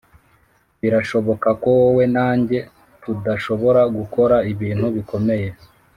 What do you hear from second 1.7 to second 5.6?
wowe na njye tudashobora gukora ibintu bikomeye